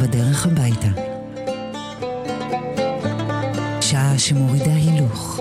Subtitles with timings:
[0.00, 0.88] בדרך הביתה.
[3.80, 5.40] שעה שמורידה הילוך.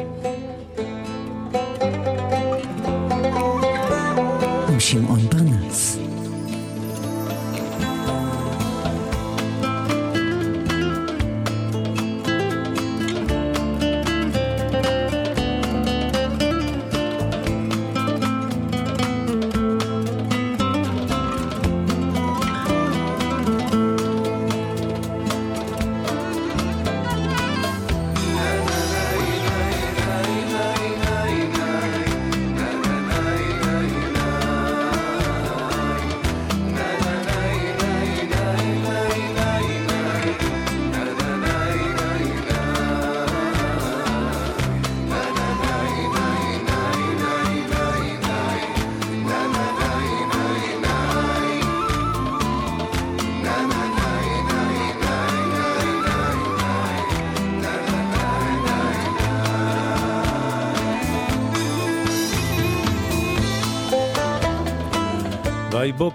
[4.70, 5.25] עם שמעון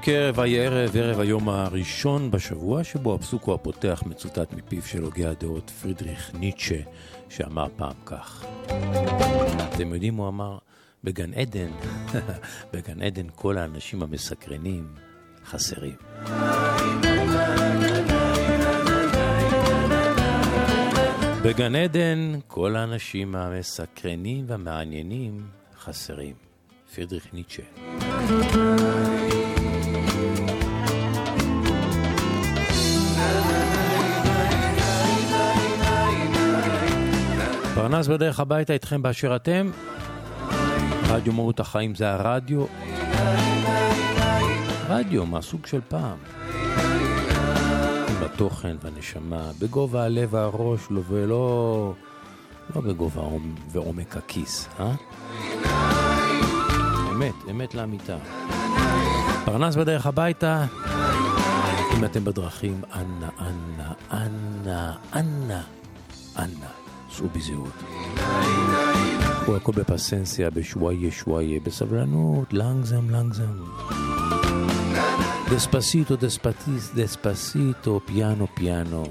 [0.06, 5.02] ויהי בוקר, ויהי ערב, ערב היום הראשון בשבוע, שבו הפסוק הוא הפותח מצוטט מפיו של
[5.02, 6.80] הוגה הדעות פרידריך ניטשה,
[7.28, 8.44] שאמר פעם כך.
[9.74, 10.58] אתם יודעים, הוא אמר,
[11.04, 11.70] בגן עדן,
[12.72, 14.88] בגן עדן כל האנשים המסקרנים
[15.44, 15.96] חסרים.
[21.44, 25.46] בגן עדן כל האנשים המסקרנים והמעניינים
[25.78, 26.34] חסרים.
[26.94, 27.62] פרידריך ניטשה.
[37.90, 39.70] פרנס בדרך הביתה איתכם באשר אתם.
[41.08, 42.64] רדיו מהות החיים זה הרדיו.
[44.88, 46.16] רדיו מהסוג של פעם.
[48.22, 51.94] בתוכן, בנשמה, בגובה הלב והראש, לא, ולא
[52.74, 53.22] לא בגובה
[53.72, 54.92] ועומק הכיס, אה?
[57.10, 58.16] אמת, אמת לאמיתה.
[59.44, 60.64] פרנס בדרך הביתה,
[61.98, 65.60] אם אתם בדרכים, אנא, אנא, אנא, אנא,
[66.38, 66.79] אנא.
[67.11, 67.73] סעו בזהירות.
[69.41, 73.63] קחו הכל בפסנסיה, בשוואיה שוואיה, בסבלנות, לנגזם לנגזם.
[75.51, 79.03] דספסיטו דספטיס דספסיטו, פיאנו פיאנו.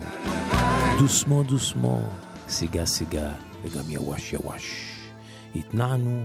[0.99, 2.03] דוסמו דוסמו,
[2.49, 3.33] סיגה סיגה,
[3.65, 4.95] וגם יווש יווש.
[5.57, 6.25] התנענו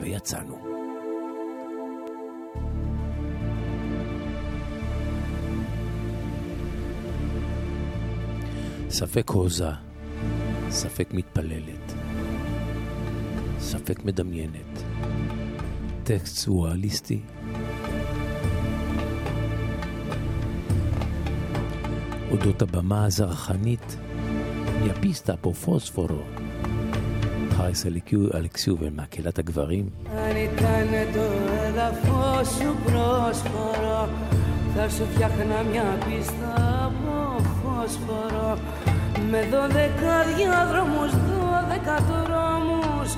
[0.00, 0.69] ויצאנו.
[8.90, 9.70] ספק הוזה,
[10.70, 11.94] ספק מתפללת,
[13.58, 14.82] ספק מדמיינת,
[16.04, 17.20] טקסט סואליסטי,
[22.30, 23.96] אודות הבמה הזרחנית,
[24.86, 26.22] יפיסטה פה פוספורו,
[27.50, 27.86] חייס
[28.34, 29.90] אלכסיו ומקהלת הגברים.
[30.16, 31.26] Αν ήταν το
[31.66, 34.08] έδαφος σου πρόσφορο
[34.78, 37.19] Θα σου φτιάχνα μια πίστα από
[37.81, 38.57] φόσφορο
[39.29, 43.09] Με δώδεκα διάδρομους, δώδεκα δρόμους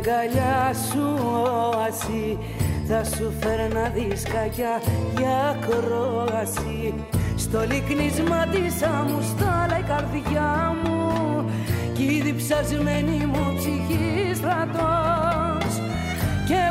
[0.00, 1.18] αγκαλιά σου
[1.74, 2.38] όαση
[2.88, 4.82] Θα σου φέρνα δισκάκια
[5.18, 6.94] για κρόαση
[7.36, 11.44] Στο λυκνίσμα της άμμου στάλα η καρδιά μου
[11.94, 15.72] Κι η διψασμένη μου ψυχή στρατός.
[16.48, 16.62] Και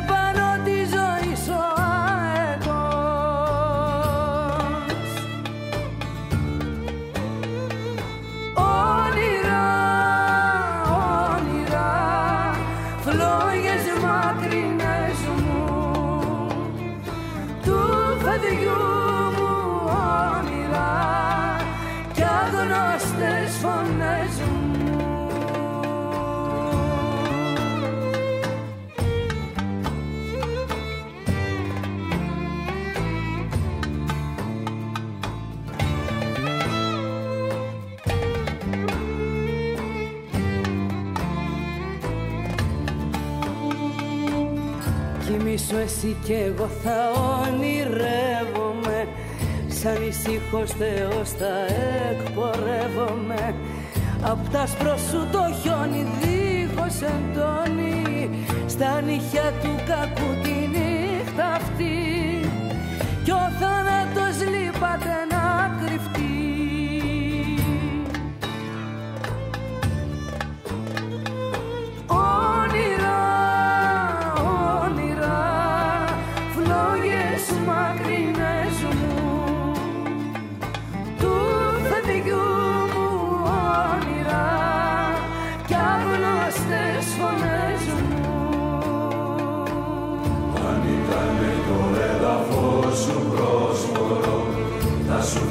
[45.80, 49.08] εσύ κι εγώ θα ονειρεύομαι.
[49.68, 51.54] Σαν ησύχος Θεός θα
[52.10, 53.56] εκπορεύομαι.
[54.22, 58.30] Απ' τα σου το χιόνι δίχως εντόνι
[58.68, 61.96] Στα νύχια του κακού τη νύχτα αυτή.
[63.24, 65.19] Κι ο θάνατος λείπατε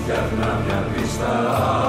[0.08, 1.87] φτιάχνα μια πίστα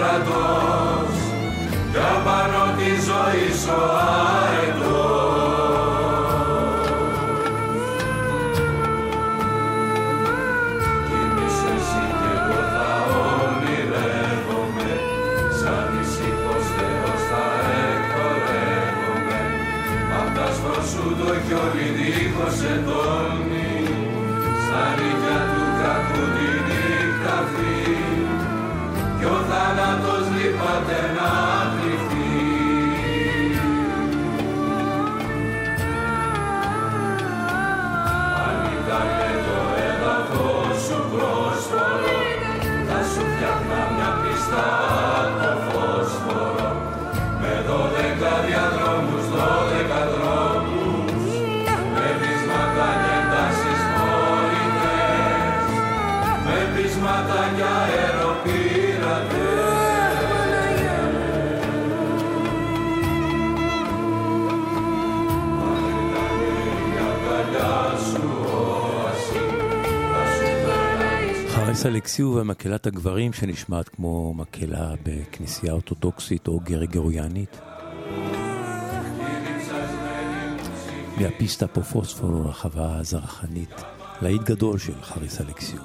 [0.00, 1.16] στρατός
[1.92, 5.20] κι απάνω της ζωής σου αετός
[20.90, 23.49] σου το χιόνι δίχως εντόνι
[71.90, 77.60] אלכסיו ומקהלת הגברים שנשמעת כמו מקהלה בכנסייה אורתודוקסית או גרגוריאנית.
[81.20, 83.82] מהפיסטה פה פוספור הרחבה הזרחנית,
[84.22, 85.80] להיט גדול של חריס אלכסיו.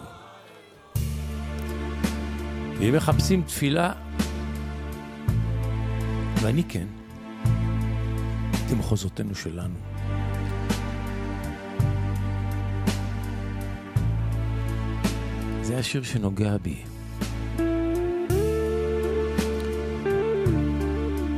[2.79, 3.93] ואם מחפשים תפילה,
[6.41, 6.87] ואני כן,
[8.71, 9.94] במחוזותינו שלנו.
[15.65, 16.83] זה השיר שנוגע בי.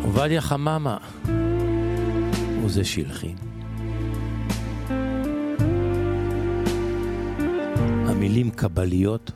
[0.03, 0.97] עובדיה חממה
[2.61, 3.35] הוא זה שהלחין.
[8.07, 9.31] המילים קבליות,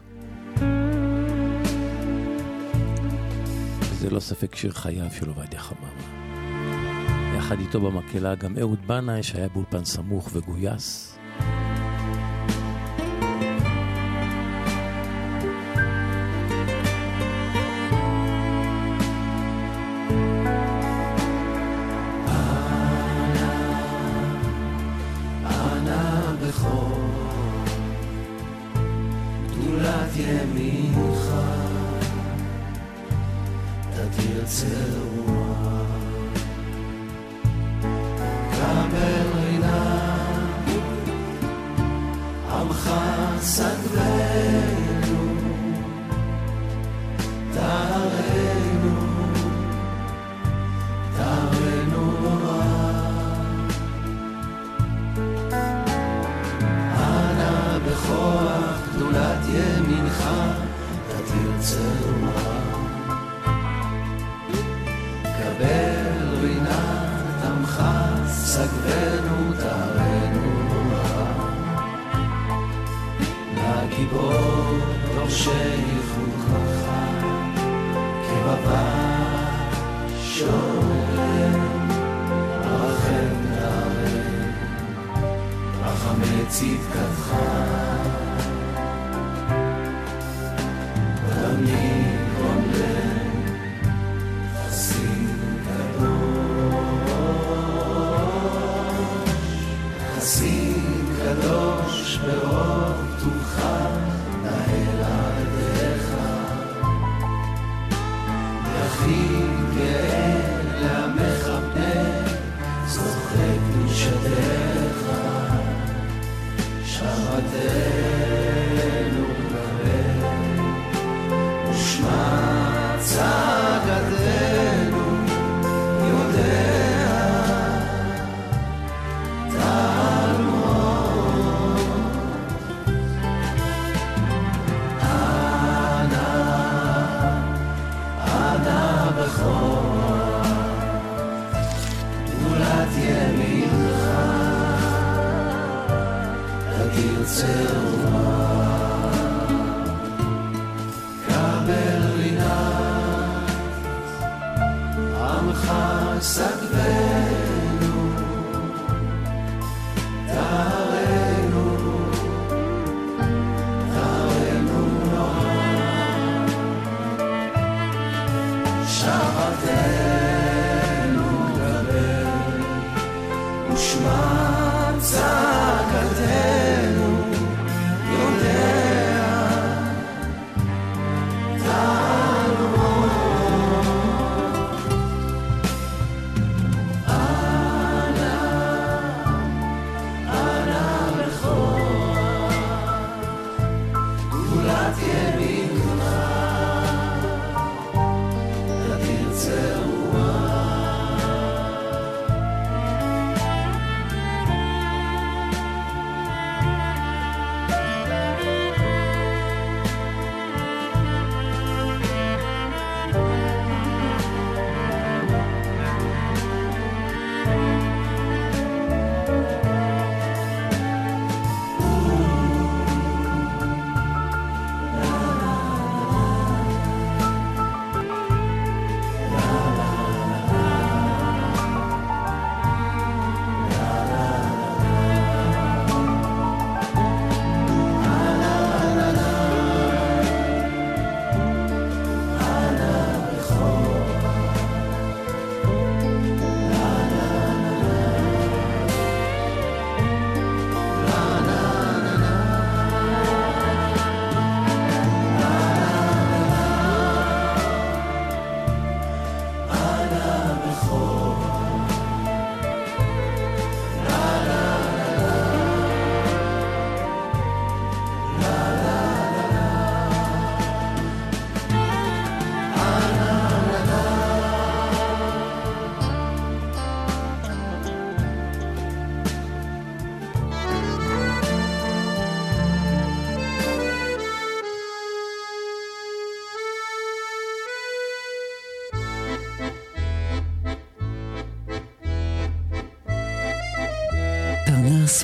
[3.81, 5.89] וזה לא ספק שיר חייו של עובדיה חממה.
[7.37, 11.10] יחד איתו במקהלה גם אהוד בנאי שהיה באולפן סמוך וגויס.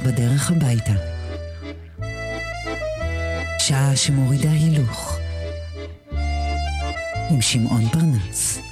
[0.07, 0.93] בדרך הביתה.
[3.59, 5.17] שעה שמורידה הילוך.
[7.29, 8.66] עם שמעון פרנס.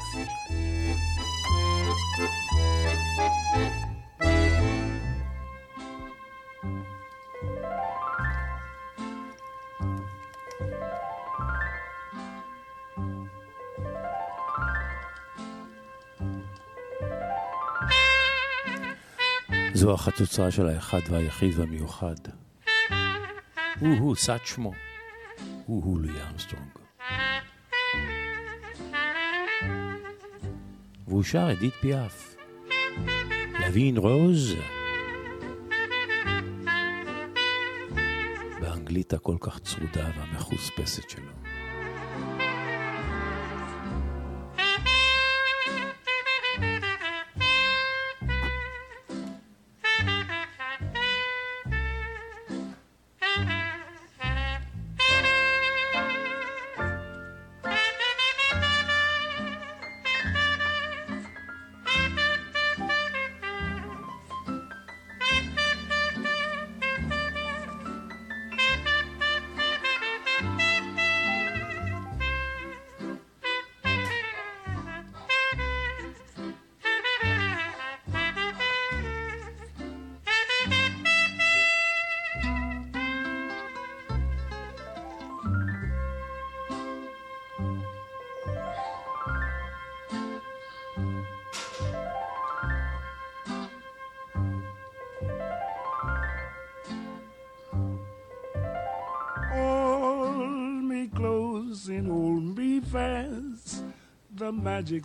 [19.75, 22.15] זו החצוצרה של האחד והיחיד והמיוחד.
[23.79, 24.71] הוא-הוא, סת שמו.
[25.65, 26.69] הוא-הוא לואי ארמסטרונג.
[31.07, 32.35] והוא שר אדית פיאף.
[33.59, 34.55] לוין רוז.
[38.61, 41.44] באנגלית הכל כך צרודה והמחוספסת שלו.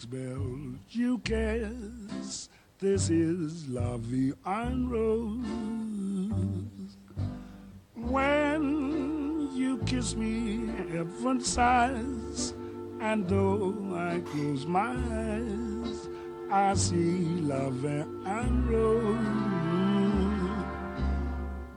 [0.01, 2.51] Magic spell you cast.
[2.79, 3.99] This is La
[4.47, 5.47] en Rose.
[7.95, 12.55] When you kiss me, heaven sighs,
[13.01, 16.09] and though I close my eyes,
[16.51, 17.41] I see
[17.71, 19.19] Vie en Rose.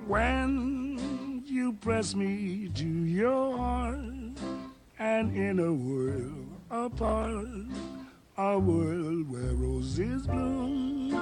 [0.08, 4.00] When you press me to your heart,
[5.00, 7.46] and in a world apart
[8.38, 11.14] a world where roses bloom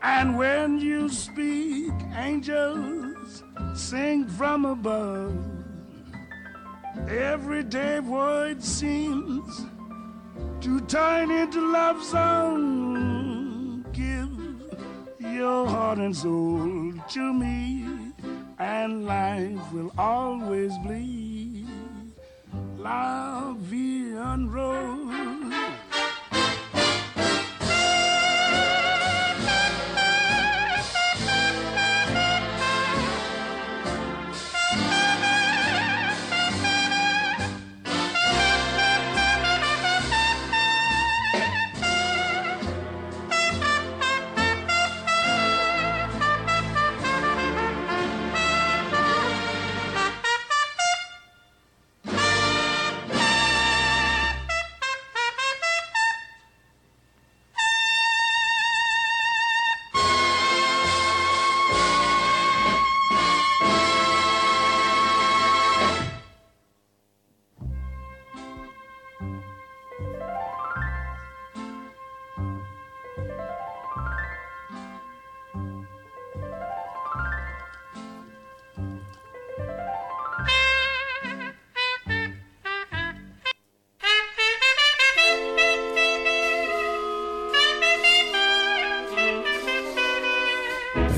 [0.00, 3.42] And when you speak, angels
[3.74, 5.36] sing from above.
[7.08, 9.66] Everyday word seems
[10.60, 13.84] to turn into love song.
[13.92, 14.30] Give
[15.18, 17.84] your heart and soul to me,
[18.58, 21.27] and life will always be
[22.82, 24.14] la vie
[24.54, 25.77] rose.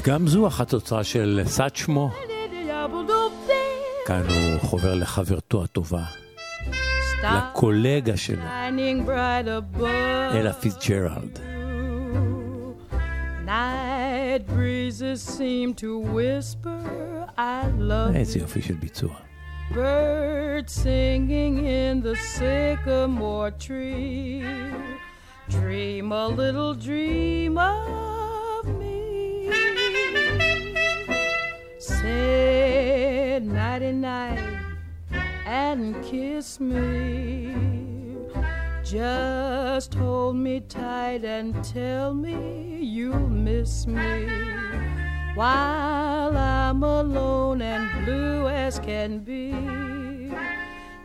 [0.02, 2.10] וגם זו אחת הוצאה של סאצ'מו.
[4.06, 6.02] כאן הוא חובר לחברתו הטובה,
[7.22, 8.42] לקולגה שלו,
[10.32, 11.38] אלה פיטג'רלד.
[18.14, 19.14] איזה יופי של ביצוע.
[19.74, 24.42] Birds singing in the sycamore tree.
[25.48, 28.09] Dream a little dream of.
[32.10, 34.42] Say nighty night
[35.46, 37.54] and kiss me.
[38.82, 44.26] Just hold me tight and tell me you'll miss me
[45.36, 49.52] while I'm alone and blue as can be.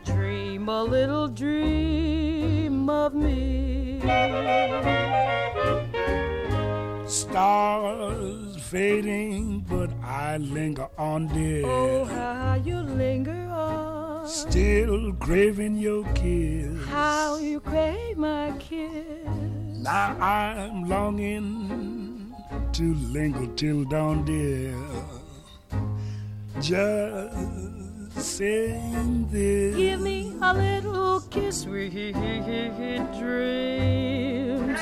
[0.04, 4.00] Dream a little dream of me.
[7.06, 9.85] Stars fading, but
[10.26, 11.64] I linger on, dear.
[11.64, 14.26] Oh, how you linger on.
[14.26, 16.84] Still craving your kiss.
[16.88, 19.28] How you crave my kiss.
[19.78, 22.34] Now I'm longing
[22.72, 24.74] to linger till dawn, dear.
[26.60, 29.76] Just saying this.
[29.76, 31.92] Give me a little kiss, sweet
[33.20, 34.80] dreams,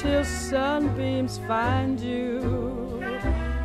[0.00, 3.04] till sunbeams find you.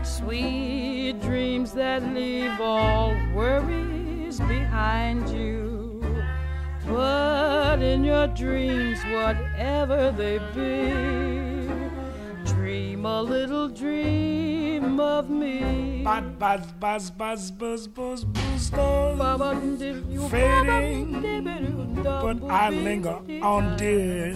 [0.04, 0.83] Sweet
[1.22, 6.04] dreams that leave all worries behind you.
[6.88, 10.92] But in your dreams, whatever they be,
[12.46, 16.04] dream a little dream of me.
[16.04, 19.80] Buzz, buzz, buzz, buzz, buzz, buzz, buzz, stars
[20.30, 24.36] fading, but I linger on, dear.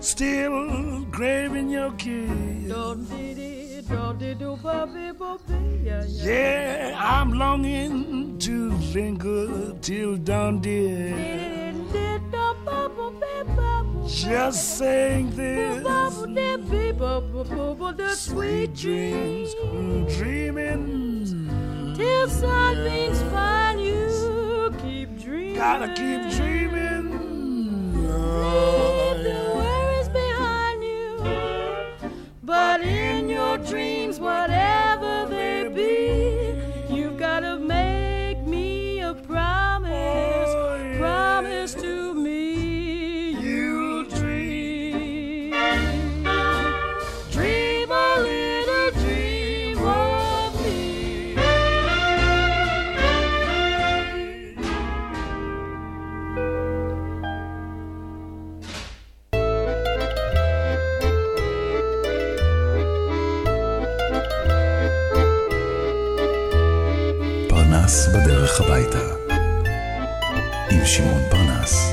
[0.00, 3.65] Still craving your kiss.
[6.24, 11.72] Yeah, I'm longing to linger till dawn, dear.
[14.06, 15.84] Just saying this.
[18.16, 19.54] Sweet dreams,
[20.16, 21.94] dreaming.
[21.96, 25.54] Till sunbeams find you, keep dreaming.
[25.56, 27.12] Gotta keep dreaming.
[27.96, 29.65] Leave the worries behind you.
[32.46, 34.85] But in your dreams, whatever
[68.56, 68.98] בדרך הביתה.
[70.70, 71.92] עם שמעון פרנס.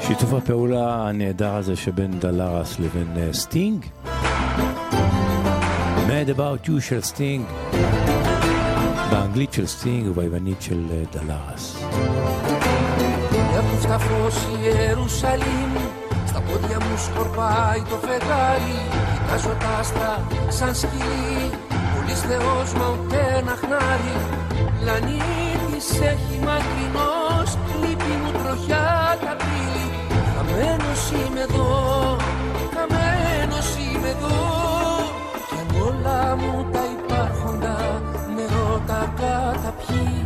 [0.00, 3.84] שיתוף הפעולה הנהדר הזה שבין דלרס לבין אה, סטינג.
[6.06, 7.44] Mad About You של סטינג,
[9.11, 11.75] באנגלית של סטינג וביוונית של אה, דלרס.
[13.57, 15.71] Έχουν στα φως η Ιερουσαλήμ
[16.25, 18.77] Στα πόδια μου σκορπάει το φεγγάρι
[19.13, 20.13] Κοιτάζω τα άστρα
[20.47, 21.49] σαν σκυλί
[21.93, 24.15] Πολύς Θεός μα ούτε ένα χνάρι
[24.79, 27.49] Πλανήτης έχει μακρινός
[27.81, 29.87] Λύπη μου τροχιά τα πύλη
[30.33, 31.69] Χαμένος είμαι εδώ
[32.73, 34.39] Χαμένος είμαι εδώ
[35.47, 36.60] Κι αν όλα μου
[39.62, 40.24] καταπιεί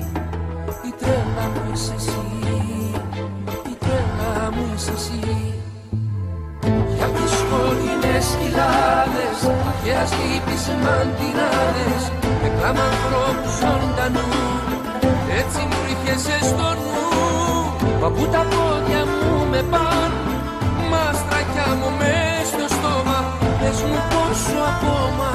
[0.88, 2.26] η τρέλα μου είσαι εσύ,
[3.72, 5.20] η τρέλα μου είσαι εσύ.
[6.96, 9.38] Για τις σκοτεινές κοιλάδες,
[9.70, 12.02] αρχαίας λύπης μαντινάδες
[12.42, 14.28] Με κλάμα ανθρώπου ζωντανού,
[15.40, 17.06] έτσι μου ήρχεσαι στο νου
[18.00, 20.12] Μα που τα πόδια μου με παν,
[20.90, 23.18] μα στρακιά μου μες στο στόμα.
[23.60, 25.28] Πες μου πόσο ακόμα,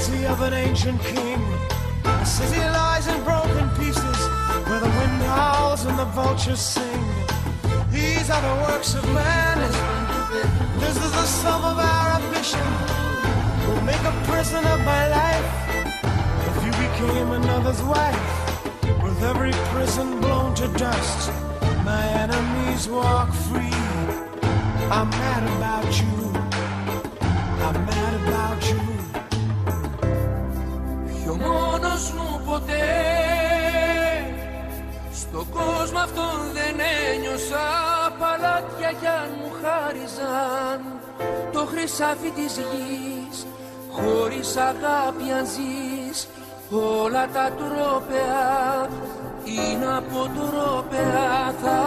[0.00, 1.40] vanity of an ancient king.
[2.04, 4.18] A city lies in broken pieces,
[4.66, 7.04] where the wind howls and the vultures sing.
[7.90, 9.58] These are the works of man.
[10.78, 12.66] This is the sum of our ambition.
[13.66, 15.50] We'll make a prison of my life.
[16.48, 18.26] If you became another's wife,
[19.02, 21.30] with every prison blown to dust,
[21.84, 23.76] my enemies walk free.
[24.90, 26.16] I'm mad about you.
[27.66, 28.89] I'm mad about you.
[32.00, 32.88] Μόνος μου ποτέ.
[35.12, 36.76] Στον κόσμο αυτόν δεν
[37.12, 37.68] ένιωσα
[38.18, 40.80] Παλάτια κι αν μου χάριζαν.
[41.52, 43.46] Το χρυσάφι της γης
[43.90, 46.28] Χωρίς αγάπη αν ζεις.
[46.70, 48.88] Όλα τα τρόπαια
[49.44, 51.78] Είναι από τρόπαια θα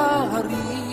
[0.42, 0.93] ρεις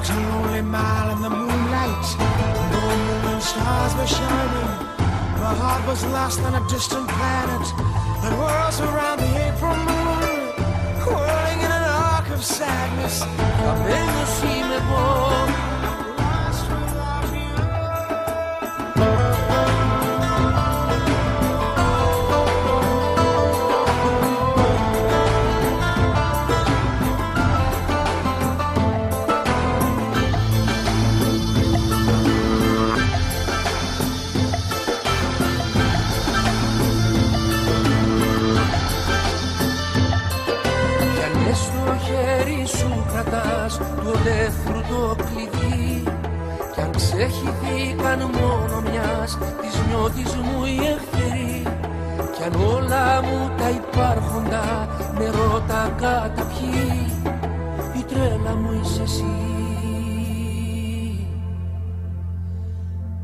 [0.00, 2.06] walked the lonely mile in the moonlight.
[2.72, 4.70] No moon and stars were shining.
[5.42, 7.66] My heart was lost on a distant planet
[8.22, 10.24] that whirls around the April moon,
[11.04, 13.22] whirling in an arc of sadness.
[13.22, 14.60] Up in the sea.
[44.19, 46.03] κρατάς το ελεύθερο το κλειδί
[46.73, 51.63] Κι αν ξέχυθηκαν μόνο μιας της νιώτης μου η εχθρή
[52.35, 54.87] Κι αν όλα μου τα υπάρχοντα
[55.17, 57.11] με ρώτα καταπιεί
[57.99, 59.35] Η τρέλα μου είσαι εσύ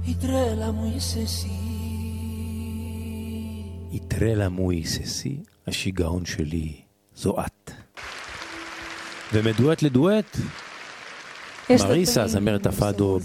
[0.06, 1.56] Η τρέλα μου είσαι εσύ
[3.92, 6.82] היא טרלה מויססי, השיגעון שלי
[7.16, 7.72] זו את.
[9.34, 10.38] ומדואט לדואט,
[11.71, 13.19] מריסה, זמרת הפאדו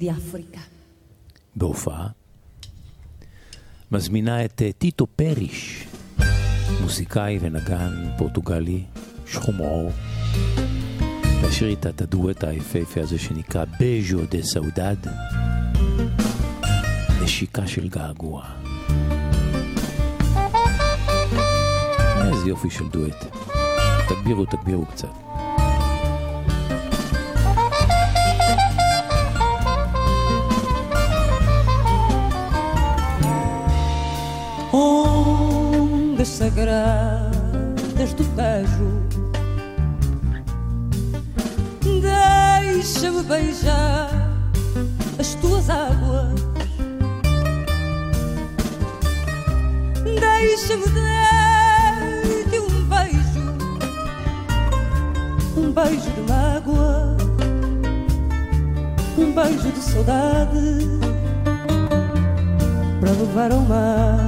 [0.00, 0.58] Africa.
[1.56, 2.06] בהופעה,
[3.92, 5.86] מזמינה את אה, טיטו פריש,
[6.80, 8.84] מוזיקאי ונגן פורטוגלי,
[9.26, 9.90] שחום עור,
[11.42, 14.96] להשאיר איתה את הדואט היפהפה הזה שנקרא בז'ו דה סאודד,
[17.22, 18.44] נשיקה של געגוע.
[22.38, 23.26] איזה יופי של דואט.
[24.08, 25.27] תגבירו, תגבירו קצת.
[36.28, 39.02] Ondas sagradas do Tejo.
[41.82, 44.10] Deixa-me beijar
[45.18, 46.38] as tuas águas.
[50.04, 53.46] Deixa-me dar-te um beijo,
[55.56, 57.16] um beijo de mágoa,
[59.18, 60.98] um beijo de saudade
[63.00, 64.27] para levar ao mar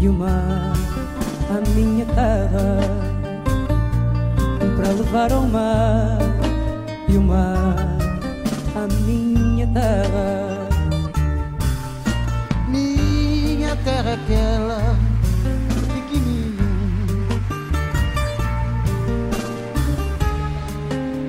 [0.00, 0.72] e o mar
[1.50, 2.78] à minha terra
[4.76, 6.18] para levar ao mar
[7.08, 7.74] e o mar
[8.76, 10.68] à minha terra.
[12.68, 14.96] Minha terra é aquela
[15.92, 16.68] pequenininha.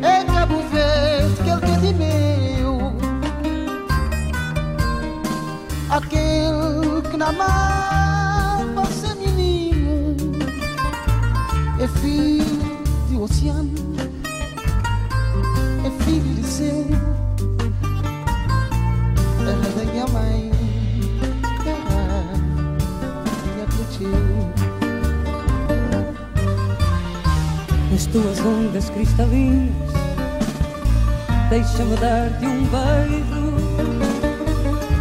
[0.04, 2.20] É Cabo Verde que que é de meu.
[7.30, 7.79] Amar
[28.70, 29.74] ondas cristalinas
[31.50, 33.54] Deixa-me dar-te um beijo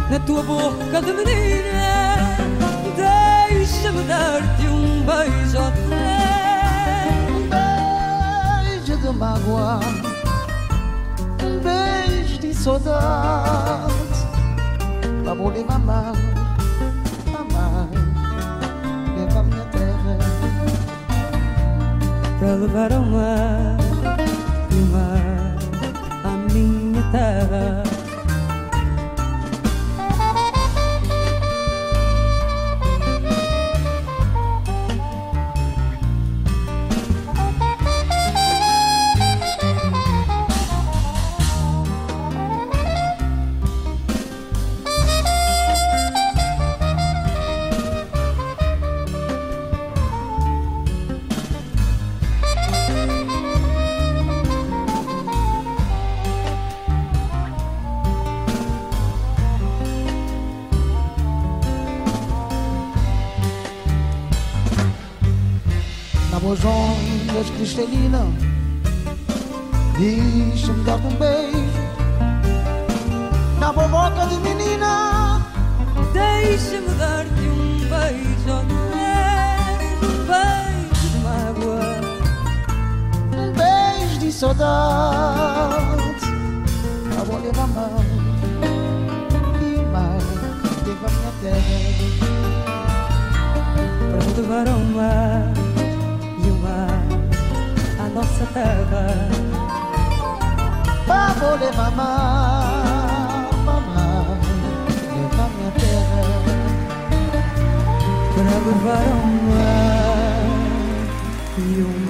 [0.09, 2.15] Na tua boca de menina.
[2.95, 7.47] Deixa-me dar-te um beijo até Um
[8.75, 9.79] beijo de mágoa
[11.43, 13.99] Um beijo de saudade.
[15.23, 16.28] Mamar Mamar
[22.39, 23.75] Para levar ao mar
[24.71, 25.57] E o mar
[26.23, 27.88] à minha terra
[84.69, 86.21] heart.
[87.17, 88.09] I won't leave my mouth,
[89.59, 90.39] be mine,
[90.85, 91.97] leave I'm not dead.
[94.09, 94.67] Pra mar
[96.43, 97.01] e o mar,
[98.03, 99.05] a nossa terra.
[101.11, 104.25] Ah, vou levar mar, mamar,
[105.15, 106.23] levar minha terra.
[108.33, 109.07] Pra levar
[109.47, 110.47] mar
[111.57, 112.08] e o mar.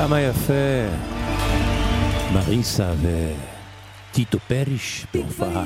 [0.00, 0.88] כמה יפה.
[2.34, 5.64] מריסה וטיטו פריש בהופעה.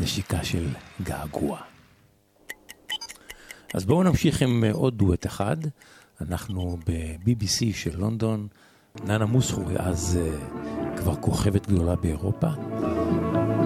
[0.00, 0.68] נשיקה של
[1.02, 1.58] געגוע.
[3.74, 5.56] אז בואו נמשיך עם עוד דואט אחד.
[6.20, 8.48] אנחנו ב-BBC של לונדון.
[9.04, 12.48] ננה מוסחורי אז uh, כבר כוכבת גדולה באירופה.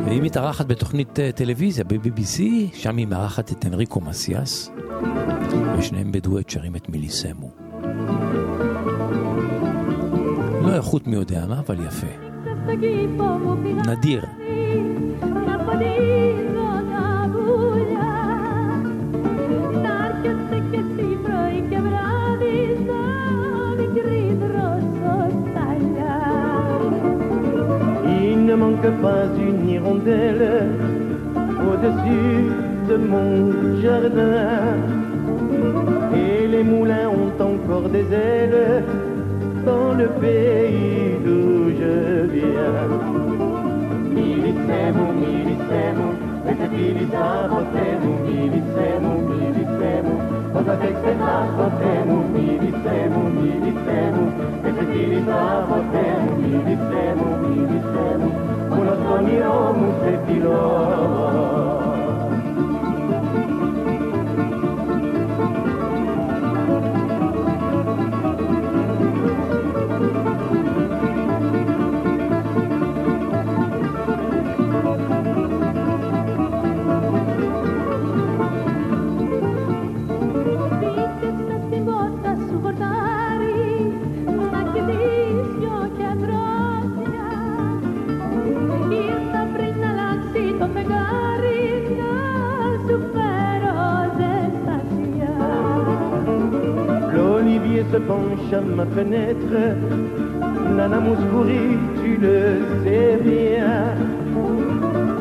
[0.06, 2.40] והיא מתארחת בתוכנית uh, טלוויזיה ב-BBC,
[2.74, 4.70] שם היא מארחת את אנריקו מסיאס,
[5.78, 7.63] ושניהם בדואט שרים את מיליסמו.
[10.61, 12.07] לא איכות מי יודע מה, אבל יפה.
[13.87, 14.25] נדיר.
[28.05, 30.71] Il ne manque pas une hirondelle
[31.67, 32.41] au-dessus
[32.89, 33.33] de mon
[33.81, 34.77] jardin.
[36.15, 38.84] Et les moulins ont encore des ailes
[39.66, 41.94] dans le pays d'où je
[42.34, 42.90] viens.
[44.16, 46.12] Milissez-vous, milissez-vous,
[46.46, 50.18] mettez filisa, votez-vous, milissez-vous, milissez-vous,
[50.54, 54.28] votez-vous, votez-vous, milissez-vous, milissez-vous,
[54.62, 58.32] mettez filisa, votez-vous, milissez-vous, milissez-vous,
[58.80, 60.93] uno sonio, un sefilo,
[97.92, 99.56] se penche à ma fenêtre,
[100.76, 102.38] Nana Mouskouri, tu le
[102.84, 103.94] sais bien.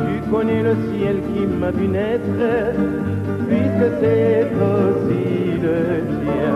[0.05, 2.47] Tu connais le ciel qui m'a vu naître,
[3.47, 5.77] puisque c'est aussi le
[6.21, 6.55] tien.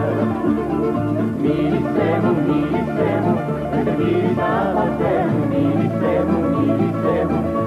[1.42, 3.34] Milissemo, milissemo,
[3.98, 4.84] milissamo,
[5.52, 7.67] milissemo, milissemo,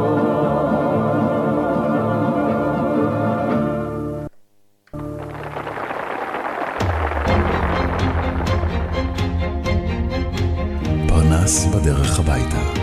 [12.11, 12.80] בדרך הביתה.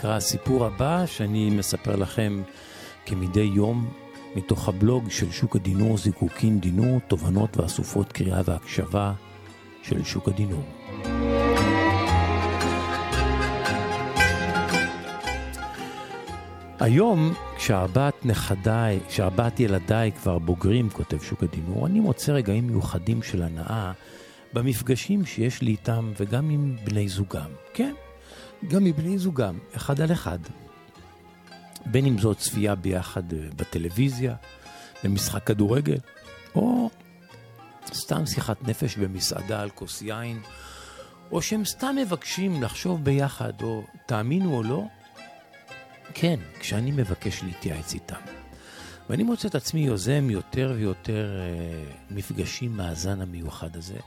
[0.00, 2.42] כך נקרא הסיפור הבא, שאני מספר לכם
[3.06, 3.90] כמדי יום
[4.36, 9.12] מתוך הבלוג של שוק הדינור, זיקוקין דינור, תובנות ואסופות קריאה והקשבה
[9.82, 10.64] של שוק הדינור.
[16.80, 23.42] היום, כשארבעת נכדיי, כשארבעת ילדיי כבר בוגרים, כותב שוק הדינור, אני מוצא רגעים מיוחדים של
[23.42, 23.92] הנאה
[24.52, 27.50] במפגשים שיש לי איתם וגם עם בני זוגם.
[27.74, 27.94] כן,
[28.68, 30.38] גם מבני זוגם, אחד על אחד.
[31.86, 34.34] בין אם זאת צפייה ביחד אה, בטלוויזיה,
[35.04, 35.98] במשחק כדורגל,
[36.54, 36.90] או
[37.94, 40.40] סתם שיחת נפש במסעדה על כוס יין,
[41.32, 44.84] או שהם סתם מבקשים לחשוב ביחד, או תאמינו או לא,
[46.14, 48.20] כן, כשאני מבקש להתייעץ איתם.
[49.10, 53.98] ואני מוצא את עצמי יוזם יותר ויותר אה, מפגשים מהזן המיוחד הזה,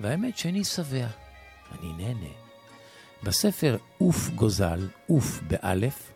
[0.00, 1.06] והאמת שאני שבע,
[1.80, 2.51] אני נהנה.
[3.24, 6.12] בספר עוף גוזל, עוף באלף,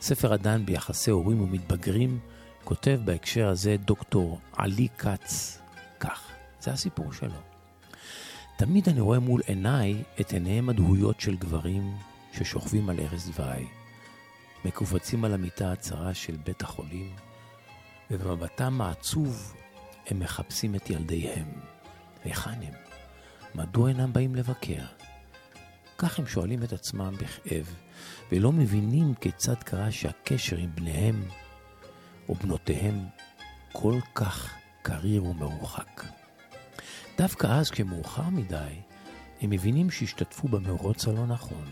[0.00, 2.18] ספר הדן ביחסי הורים ומתבגרים,
[2.64, 5.58] כותב בהקשר הזה דוקטור עלי כץ
[6.00, 7.40] כך, זה הסיפור שלו.
[8.56, 11.96] תמיד אני רואה מול עיניי את עיניהם הדהויות של גברים
[12.32, 13.66] ששוכבים על ערש דווי,
[14.64, 17.10] מכווצים על המיטה הצרה של בית החולים,
[18.10, 19.54] ובמבטם העצוב
[20.06, 21.48] הם מחפשים את ילדיהם.
[22.24, 22.74] היכן הם?
[23.54, 24.97] מדוע אינם באים לבקר?
[25.98, 27.74] כך הם שואלים את עצמם בכאב,
[28.32, 31.28] ולא מבינים כיצד קרה שהקשר עם בניהם
[32.28, 33.06] או בנותיהם
[33.72, 36.04] כל כך קריר ומרוחק.
[37.18, 38.80] דווקא אז, כשמאוחר מדי,
[39.40, 41.64] הם מבינים שהשתתפו במאורץ הלא נכון.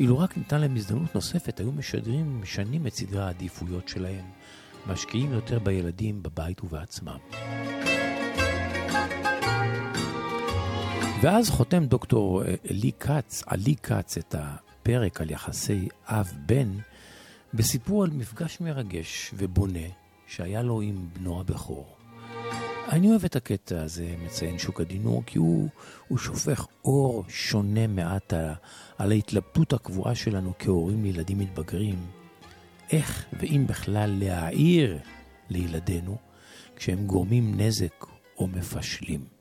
[0.00, 4.24] אילו רק ניתן להם הזדמנות נוספת, היו משדרים, משנים את סדרי העדיפויות שלהם,
[4.86, 7.18] משקיעים יותר בילדים, בבית ובעצמם.
[11.22, 16.68] ואז חותם דוקטור לי כץ, עלי כץ, את הפרק על יחסי אב-בן,
[17.54, 19.88] בסיפור על מפגש מרגש ובונה
[20.26, 21.96] שהיה לו עם בנו הבכור.
[22.88, 25.68] אני אוהב את הקטע הזה, מציין שוק הדינור, כי הוא,
[26.08, 28.50] הוא שופך אור שונה מעט על,
[28.98, 32.06] על ההתלבטות הקבועה שלנו כהורים לילדים מתבגרים.
[32.92, 34.98] איך ואם בכלל להעיר
[35.50, 36.16] לילדינו
[36.76, 38.04] כשהם גורמים נזק
[38.38, 39.39] או מפשלים.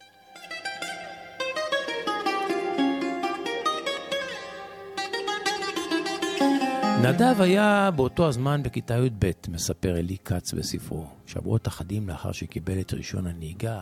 [7.01, 11.05] נדב היה באותו הזמן בכיתה י"ב, מספר אלי כץ בספרו.
[11.25, 13.81] שבועות אחדים לאחר שקיבל את רישיון הנהיגה,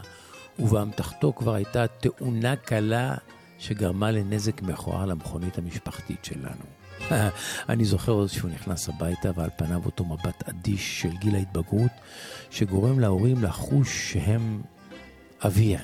[0.59, 3.15] ובאמתחתו כבר הייתה תאונה קלה
[3.59, 6.63] שגרמה לנזק מכוער למכונית המשפחתית שלנו.
[7.69, 11.91] אני זוכר עוד שהוא נכנס הביתה ועל פניו אותו מבט אדיש של גיל ההתבגרות,
[12.49, 14.61] שגורם להורים לחוש שהם
[15.43, 15.79] אוויר,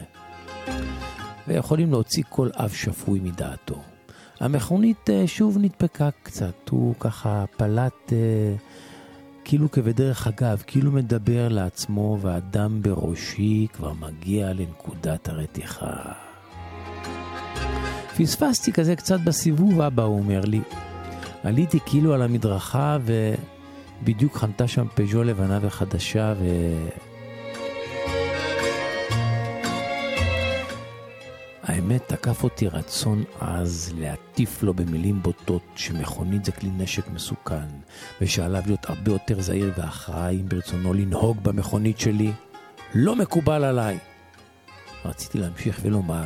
[1.47, 3.92] ויכולים להוציא כל אב שפוי מדעתו.
[4.39, 8.55] המכונית אה, שוב נדפקה קצת, הוא ככה פלט אה,
[9.43, 15.93] כאילו כבדרך אגב, כאילו מדבר לעצמו והדם בראשי כבר מגיע לנקודת הרתיחה.
[18.17, 20.61] פספסתי כזה קצת בסיבוב הבא, הוא אומר לי.
[21.43, 22.97] עליתי כאילו על המדרכה
[24.01, 26.45] ובדיוק חנתה שם פז'ו לבנה וחדשה ו...
[31.63, 37.67] האמת, תקף אותי רצון עז להטיף לו במילים בוטות שמכונית זה כלי נשק מסוכן,
[38.21, 42.31] ושעליו להיות הרבה יותר זהיר ואחראי אם ברצונו לנהוג במכונית שלי.
[42.95, 43.97] לא מקובל עליי.
[45.05, 46.25] רציתי להמשיך ולומר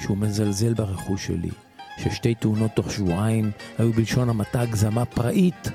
[0.00, 1.50] שהוא מזלזל ברכוש שלי,
[1.98, 5.68] ששתי תאונות תוך שבועיים היו בלשון המעטה הגזמה פראית.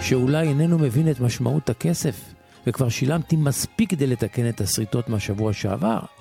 [0.00, 2.34] שאולי איננו מבין את משמעות הכסף,
[2.66, 6.15] וכבר שילמתי מספיק כדי לתקן את השריטות מהשבוע שעבר.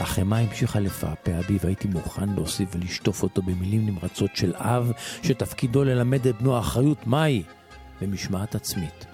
[0.00, 4.92] החמאה המשיכה לפעפע בי והייתי מוכן להוסיף ולשטוף אותו במילים נמרצות של אב
[5.22, 7.42] שתפקידו ללמד את בנו אחריות מהי
[8.02, 9.06] ומשמעת עצמית.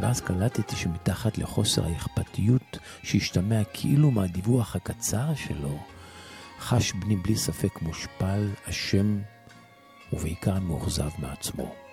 [0.00, 5.78] ואז קלטתי שמתחת לחוסר האכפתיות שהשתמע כאילו מהדיווח הקצר שלו,
[6.60, 9.18] חש בני בלי ספק מושפל, אשם
[10.12, 11.85] ובעיקר מאוכזב מעצמו.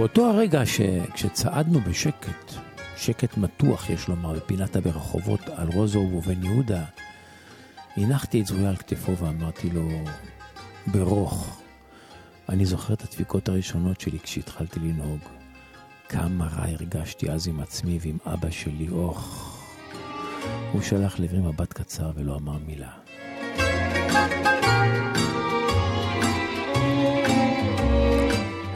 [0.00, 2.52] באותו הרגע שכשצעדנו בשקט,
[2.96, 6.84] שקט מתוח יש לומר, בפינתה ברחובות על רוזו ובן יהודה,
[7.96, 9.88] הנחתי את זרויה על כתפו ואמרתי לו,
[10.86, 11.60] ברוך,
[12.48, 15.20] אני זוכר את הדפיקות הראשונות שלי כשהתחלתי לנהוג.
[16.08, 19.56] כמה רע הרגשתי אז עם עצמי ועם אבא שלי, אוח.
[20.72, 22.90] הוא שלח לעברי מבט קצר ולא אמר מילה.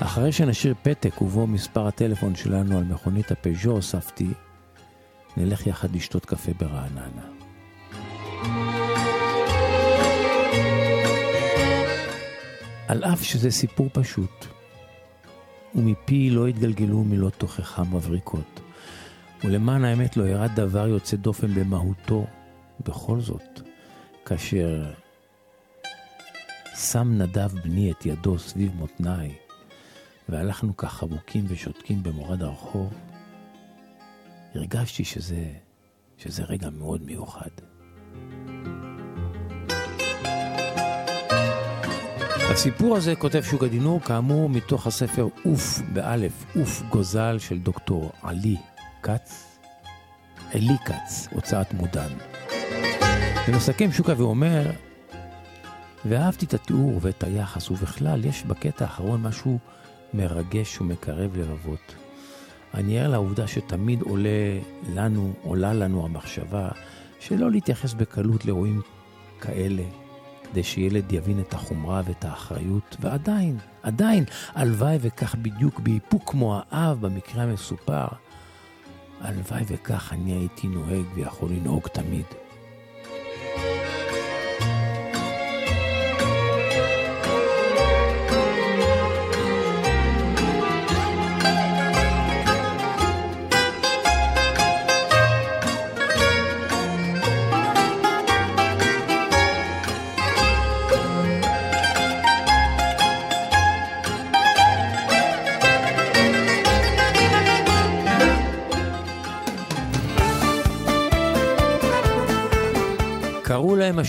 [0.00, 4.28] אחרי שנשאיר פתק ובו מספר הטלפון שלנו על מכונית הפז'ו, הוספתי,
[5.36, 7.26] נלך יחד לשתות קפה ברעננה.
[12.88, 14.46] על אף שזה סיפור פשוט,
[15.74, 18.60] ומפי לא התגלגלו מילות תוכחה מבריקות,
[19.44, 22.26] ולמען האמת לא ירד דבר יוצא דופן במהותו,
[22.86, 23.60] בכל זאת,
[24.24, 24.92] כאשר
[26.74, 29.34] שם נדב בני את ידו סביב מותניי,
[30.28, 32.94] והלכנו כך חבוקים ושותקים במורד הרחוב,
[34.54, 35.52] הרגשתי שזה,
[36.18, 37.50] שזה רגע מאוד מיוחד.
[42.50, 48.56] הסיפור הזה, כותב שוק הדינור, כאמור מתוך הספר אוף באלף, אוף גוזל של דוקטור עלי
[49.02, 49.58] כץ,
[50.54, 52.08] אלי כץ, הוצאת מודן.
[53.48, 54.70] ומסכם שוקה ואומר,
[56.04, 59.58] ואהבתי את התיאור ואת היחס, ובכלל יש בקטע האחרון משהו
[60.14, 61.94] מרגש ומקרב לבבות.
[62.74, 64.58] אני ער לעובדה שתמיד עולה
[64.94, 66.68] לנו, עולה לנו המחשבה
[67.20, 68.80] שלא להתייחס בקלות לאירועים
[69.40, 69.82] כאלה,
[70.44, 77.06] כדי שילד יבין את החומרה ואת האחריות, ועדיין, עדיין, הלוואי וכך בדיוק באיפוק כמו האב
[77.06, 78.06] במקרה המסופר,
[79.20, 82.43] הלוואי וכך אני הייתי נוהג ויכול לנהוג תמיד.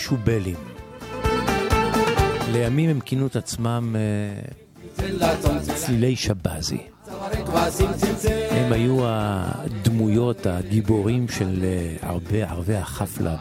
[0.05, 0.55] השובלים.
[2.51, 5.05] לימים הם כינו את עצמם אה,
[5.75, 6.77] צלילי שבזי.
[8.51, 13.35] הם היו הדמויות, הגיבורים של אה, ערבי, ערבי החפלה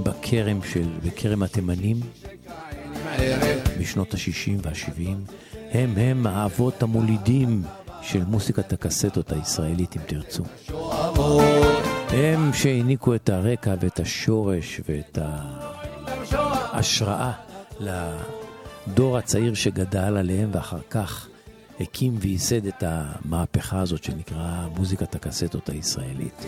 [0.00, 2.00] בכרם, של, בכרם התימנים
[3.80, 5.32] בשנות ה-60 וה-70.
[5.72, 7.62] הם הם האבות המולידים
[8.02, 10.44] של מוסיקת הקסטות הישראלית, אם תרצו.
[12.08, 15.18] הם שהעניקו את הרקע ואת השורש ואת
[16.76, 17.32] ההשראה
[17.80, 21.28] לדור הצעיר שגדל עליהם ואחר כך
[21.80, 26.46] הקים וייסד את המהפכה הזאת שנקרא מוזיקת הקסטות הישראלית.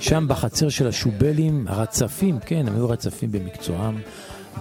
[0.00, 4.00] שם בחצר של השובלים, הרצפים, כן, הם היו רצפים במקצועם,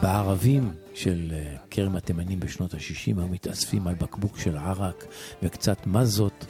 [0.02, 5.06] בערבים של אה, כרם התימנים בשנות ה-60 היו מתאספים על בקבוק של ערק
[5.44, 6.46] וקצת מזות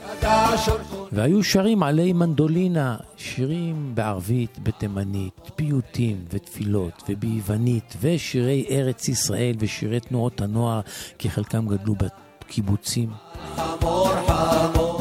[1.12, 10.42] והיו שרים עלי מנדולינה, שירים בערבית, בתימנית, פיוטים ותפילות וביוונית ושירי ארץ ישראל ושירי תנועות
[10.42, 10.82] הנוער
[11.18, 11.96] כי חלקם גדלו
[12.42, 13.10] בקיבוצים.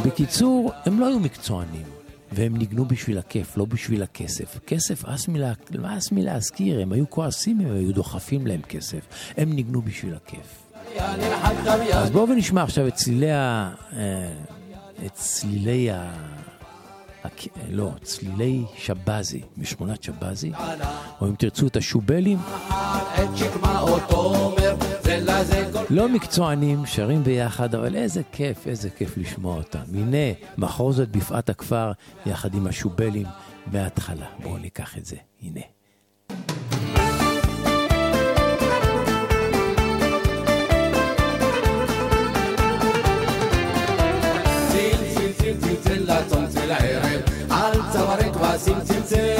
[0.05, 1.96] בקיצור, הם לא היו מקצוענים.
[2.33, 4.59] והם ניגנו בשביל הכיף, לא בשביל הכסף.
[4.67, 9.01] כסף, אס מלהזכיר, הם היו כועסים אם היו דוחפים להם כסף.
[9.37, 10.63] הם ניגנו בשביל הכיף.
[11.93, 13.73] אז בואו ונשמע עכשיו את צלילי ה...
[13.93, 14.33] אה,
[15.07, 16.13] את צלילי ה...
[17.71, 20.53] לא, צלילי שבזי, משכונת שבזי,
[21.21, 22.39] או אם תרצו את השובלים.
[25.91, 29.83] לא מקצוענים, שרים ביחד, אבל איזה כיף, איזה כיף לשמוע אותם.
[29.95, 31.93] הנה, מחרוזת בפאת הכפר,
[32.27, 33.27] יחד עם השובלים,
[33.73, 34.27] מההתחלה.
[34.43, 35.76] בואו ניקח את זה, הנה.
[46.17, 49.36] צלצל צלצל לצום צל ערב על צווארי כבשים צלצל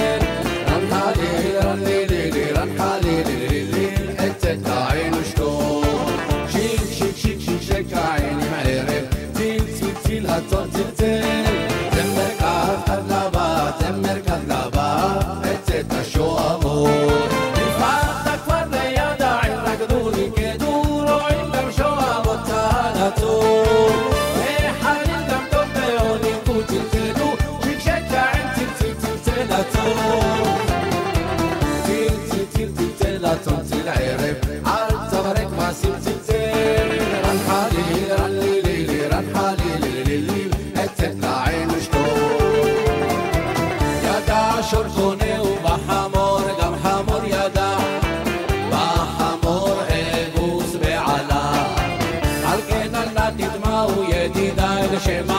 [54.99, 55.36] Shema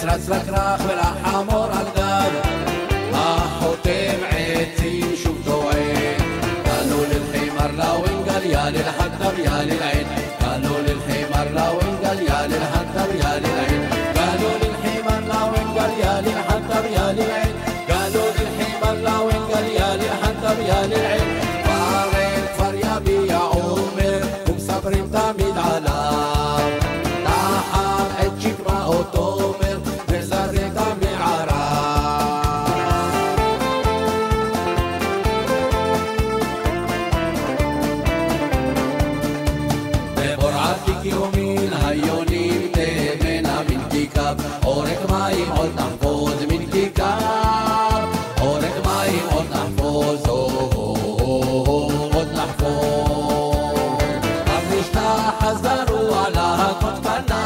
[0.00, 2.32] سرات سرات راخ ولا حمور الغاب
[3.14, 6.18] أحوتي آه، معيتي شوف دوين
[6.66, 9.87] قالوا للحمار لا وين قال يا للحدب يا للعين
[55.40, 57.42] حذروا على كتكنا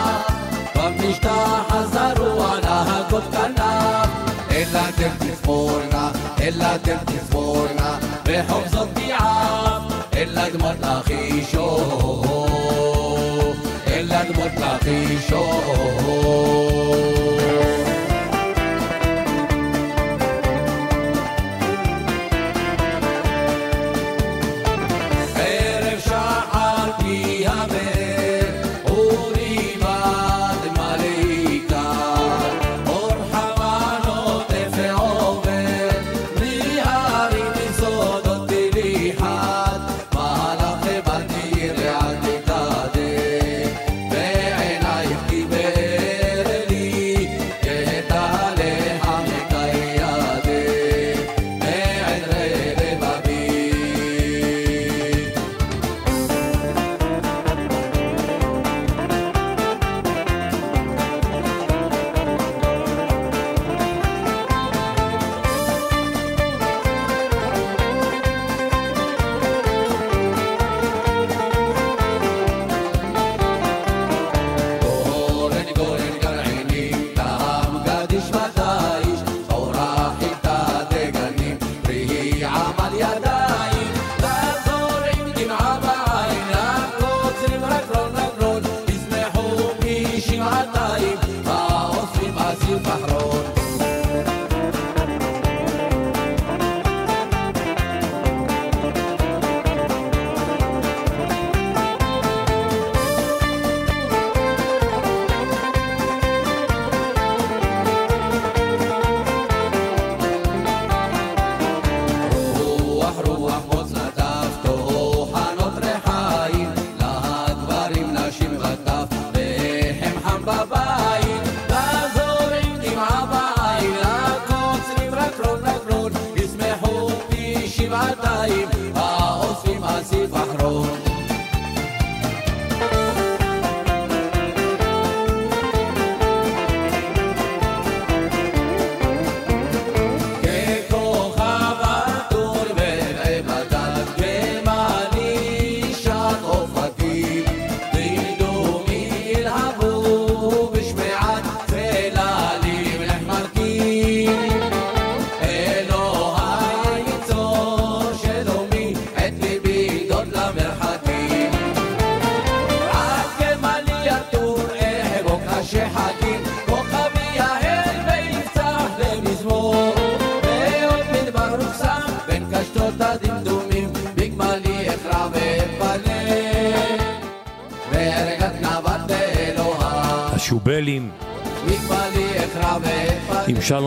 [0.74, 1.37] فمنشتا
[1.70, 4.03] حذروا على كتكنا
[4.51, 9.83] إلا تبتفورنا إلا تبتفورنا بحفظ الضيعة
[10.16, 11.68] إلا دمر لخيشو
[13.87, 15.45] إلا دمر لخيشو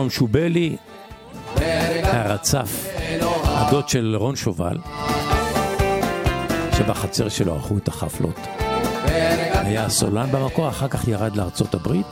[0.06, 0.76] שלום שובלי,
[2.02, 2.86] הרצף,
[3.44, 4.78] הדוד של רון שובל,
[6.76, 8.40] שבחצר שלו ערכו את החפלות.
[9.54, 12.06] היה סולן במקור, אחר כך ירד לארצות הברית.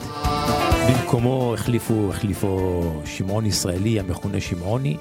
[0.89, 4.97] במקומו החליפו, החליפו שמעון ישראלי, המכונה שמעוני.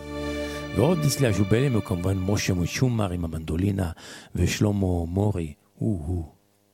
[0.76, 3.90] ועוד אצלי השובלים וכמובן משה משומר עם המנדולינה
[4.34, 6.24] ושלמה מורי, הוא-הוא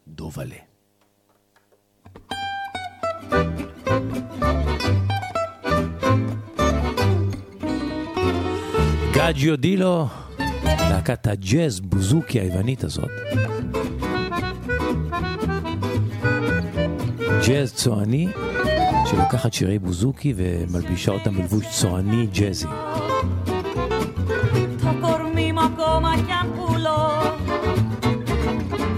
[0.09, 0.57] דובלה.
[3.31, 4.70] thank you
[9.20, 10.08] גאג'יו דילו,
[10.66, 13.10] להקת הג'אז בוזוקי היוונית הזאת.
[17.48, 18.28] ג'אז צועני,
[19.06, 22.68] שלוקחת שירי בוזוקי ומלבישה אותם בלבוש צועני ג'אזי.
[24.82, 27.04] Το κορμί μου ακόμα κι αν πουλώ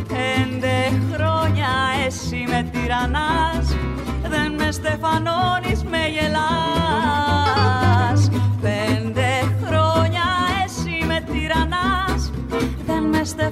[0.08, 0.78] Πέντε
[1.12, 1.70] χρόνια
[2.08, 3.68] εσύ με τυραννάς
[4.30, 5.71] Δεν με στεφανώνεις,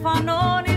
[0.00, 0.69] if I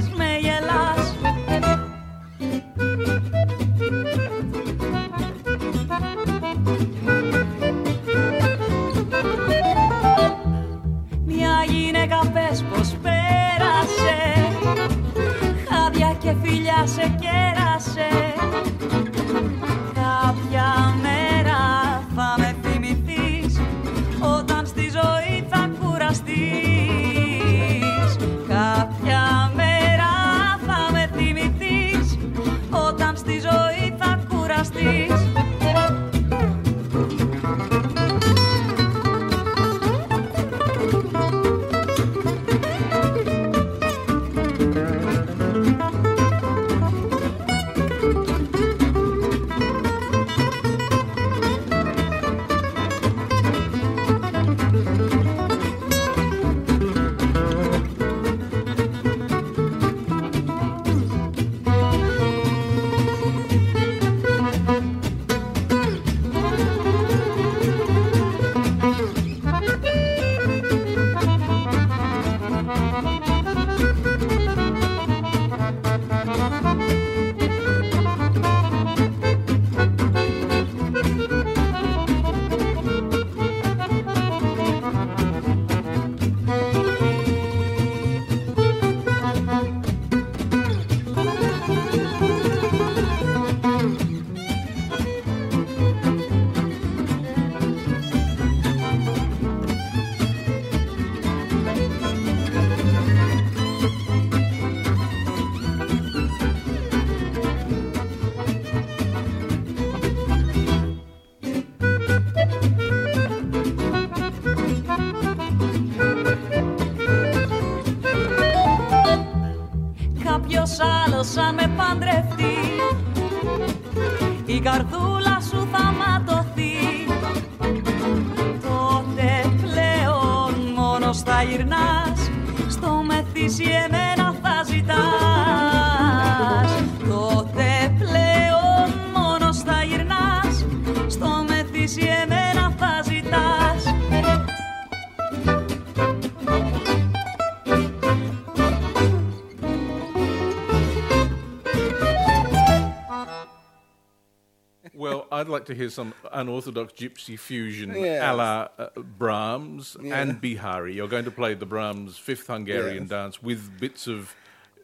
[155.72, 158.22] to hear some unorthodox gypsy fusion Yes.
[158.30, 158.86] a la uh,
[159.22, 160.18] Brahms Yeah.
[160.20, 160.92] and Bihari.
[160.98, 163.14] You're going to play the Brahms Fifth Hungarian Yes.
[163.16, 164.20] dance with bits of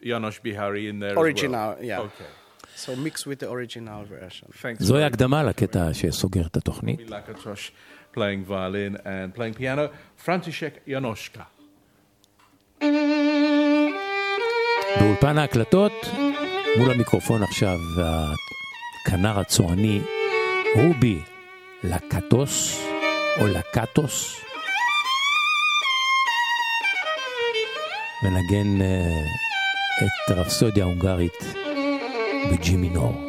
[0.09, 1.11] Janos Bihari in there.
[1.11, 1.25] as well.
[1.27, 2.01] Original, yeah.
[2.09, 2.31] Okay.
[2.85, 4.47] So mix with the original version.
[4.63, 4.83] Thanks.
[4.85, 7.01] זוהי הקדמה לקטע שסוגר את התוכנית.
[7.11, 7.65] Lakatosh
[8.17, 9.89] playing violin and playing piano.
[10.27, 11.45] František Janoška.
[15.01, 15.93] באולפן ההקלטות,
[16.79, 17.79] מול המיקרופון עכשיו,
[19.07, 20.01] הכנר הצועני
[20.76, 21.20] רובי
[21.84, 22.80] לקטוס,
[23.40, 24.42] או לקטוס,
[28.24, 29.22] מנגן אה,
[30.02, 31.44] את רפסודיה ההונגרית
[32.52, 33.29] בג'י מינור.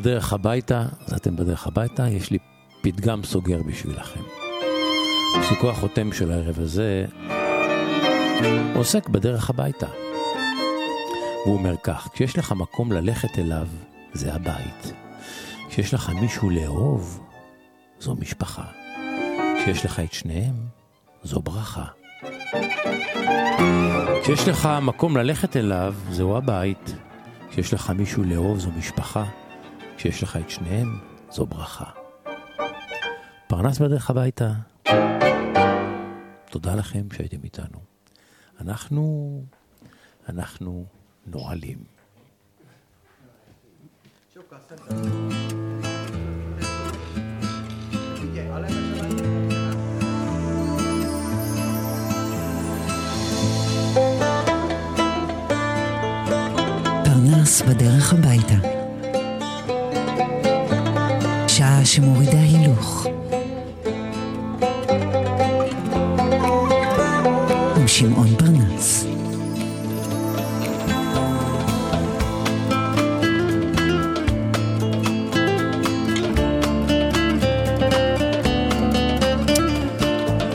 [0.00, 2.38] בדרך הביתה, אז אתם בדרך הביתה, יש לי
[2.82, 4.20] פתגם סוגר בשבילכם.
[5.40, 7.06] פסוקו החותם של הערב הזה
[8.74, 9.86] עוסק בדרך הביתה.
[11.44, 13.66] והוא אומר כך, כשיש לך מקום ללכת אליו,
[14.12, 14.92] זה הבית.
[15.68, 17.20] כשיש לך מישהו לאהוב,
[17.98, 18.64] זו משפחה.
[19.56, 20.54] כשיש לך את שניהם,
[21.22, 21.84] זו ברכה.
[24.22, 26.94] כשיש לך מקום ללכת אליו, זהו הבית.
[27.50, 29.24] כשיש לך מישהו לאהוב, זו משפחה.
[30.00, 30.98] כשיש לך את שניהם,
[31.30, 31.84] זו ברכה.
[33.46, 34.52] פרנס בדרך הביתה.
[36.50, 37.78] תודה לכם שהייתם איתנו.
[38.60, 39.42] אנחנו,
[40.28, 40.84] אנחנו
[41.26, 41.78] נועלים.
[57.04, 58.79] פרנס בדרך הביתה.
[61.84, 63.06] שמורידה הילוך.
[67.76, 69.06] עם שמעון פרנס.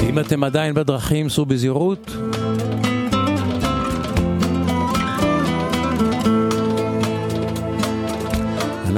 [0.10, 2.15] אם אתם עדיין בדרכים, סעו בזהירות.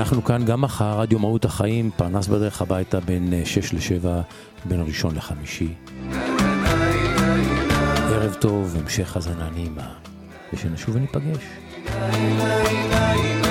[0.08, 4.08] אנחנו כאן גם מחר, רדיו מהות החיים, פרנס בדרך הביתה בין 6 ל-7,
[4.66, 5.74] בין ראשון לחמישי.
[8.10, 9.88] ערב טוב, המשך האזנה נעימה,
[10.54, 11.44] ושנשוב וניפגש.
[11.86, 13.47] לילה, לילה,